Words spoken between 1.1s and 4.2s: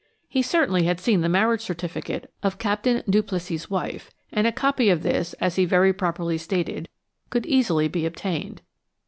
the marriage certificate of Captain Duplessis's wife,